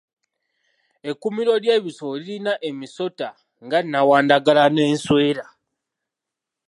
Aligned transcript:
Ekkuumiro 1.09 1.53
ly'ebisolo 1.63 2.15
lirina 2.21 2.53
emisota 2.69 3.29
nga 3.65 3.79
nnawandagala 3.83 4.63
n'enswera. 4.69 5.45